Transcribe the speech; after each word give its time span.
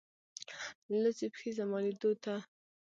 لڅي 1.01 1.27
پښې 1.33 1.49
زما 1.57 1.77
لیدولو 1.85 2.19
ته 2.23 2.33